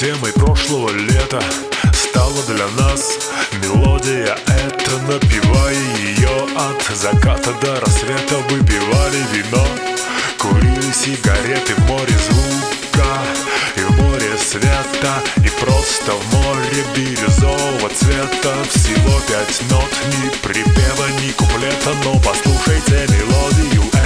[0.00, 1.42] темой прошлого лета.
[1.92, 3.18] Стала для нас
[3.62, 8.36] мелодия эта Напивая ее от заката до рассвета.
[8.48, 9.66] Выпивали вино,
[10.38, 13.12] курили сигареты В море звука
[13.76, 18.54] и в море света И просто в море бирюзового цвета.
[18.70, 23.99] Всего пять нот, ни припева, ни куплета Но послушайте мелодию